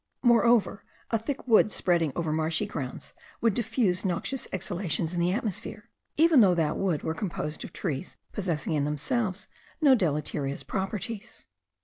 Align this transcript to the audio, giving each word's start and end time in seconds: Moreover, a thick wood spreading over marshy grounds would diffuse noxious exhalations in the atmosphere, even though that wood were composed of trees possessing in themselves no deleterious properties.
Moreover, 0.23 0.83
a 1.11 1.19
thick 1.19 1.47
wood 1.47 1.71
spreading 1.71 2.11
over 2.15 2.33
marshy 2.33 2.65
grounds 2.65 3.13
would 3.39 3.53
diffuse 3.53 4.03
noxious 4.03 4.47
exhalations 4.51 5.13
in 5.13 5.19
the 5.19 5.31
atmosphere, 5.31 5.91
even 6.17 6.39
though 6.39 6.55
that 6.55 6.77
wood 6.77 7.03
were 7.03 7.13
composed 7.13 7.63
of 7.63 7.71
trees 7.71 8.17
possessing 8.31 8.73
in 8.73 8.83
themselves 8.83 9.47
no 9.79 9.93
deleterious 9.93 10.63
properties. 10.63 11.45